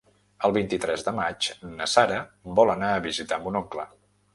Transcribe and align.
El 0.47 0.53
vint-i-tres 0.55 1.05
de 1.09 1.13
maig 1.19 1.51
na 1.75 1.89
Sara 1.95 2.19
vol 2.61 2.77
anar 2.79 2.95
a 2.97 3.07
visitar 3.09 3.45
mon 3.47 3.67
oncle. 3.67 3.93